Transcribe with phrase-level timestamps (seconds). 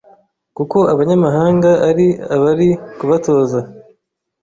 [0.57, 3.59] kuko abanyamahanga ari abari kubatoza